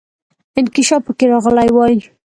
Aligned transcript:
انکشاف 0.59 1.01
پکې 1.05 1.25
راغلی 1.31 1.69
وای. 1.73 1.95